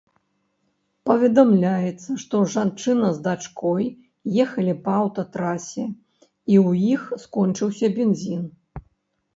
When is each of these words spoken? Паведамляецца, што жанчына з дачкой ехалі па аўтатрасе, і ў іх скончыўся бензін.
Паведамляецца, 1.09 2.09
што 2.23 2.35
жанчына 2.55 3.07
з 3.17 3.21
дачкой 3.27 3.85
ехалі 4.45 4.73
па 4.87 4.91
аўтатрасе, 5.03 5.85
і 6.51 6.55
ў 6.65 6.69
іх 6.97 7.01
скончыўся 7.27 7.87
бензін. 8.01 8.43